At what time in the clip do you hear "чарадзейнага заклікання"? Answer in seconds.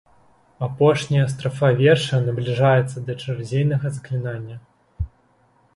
3.25-4.55